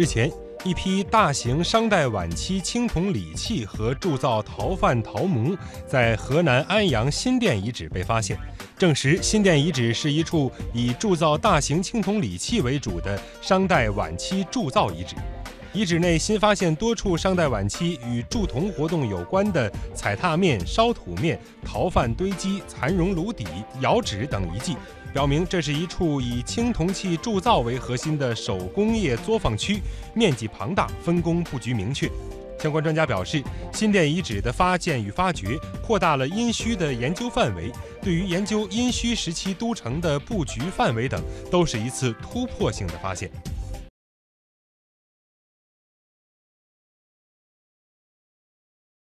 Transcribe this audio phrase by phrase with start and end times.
[0.00, 0.32] 日前，
[0.64, 5.54] 一批大型商代晚期青铜礼器和铸造陶范陶模
[5.86, 8.34] 在河南安阳新店遗址被发现，
[8.78, 15.16] 证实新店遗址是一处以铸造大型青铜礼器为主的商代晚期铸造遗址。
[15.74, 23.46] 遗址内新发现多处商代晚期与铸铜活动有关的踩踏面、烧土面、陶范堆积、蚕绒炉底、
[23.80, 24.76] 窑址等遗迹，
[25.12, 29.80] 表明这是一处以青铜器铸造为核心的手工业作坊区，
[30.14, 32.08] 面积庞大，分工布局明确。
[32.60, 33.42] 相关专家表示，
[33.72, 41.20] 新店遗址的发现与发掘扩大了殷墟的研究范围，对于研究殷墟时期都城的布局范围等，
[41.50, 43.28] 都是一次突破性的发现。